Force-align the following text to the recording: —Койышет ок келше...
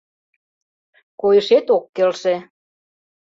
—Койышет 1.21 1.65
ок 1.75 1.85
келше... 1.95 2.35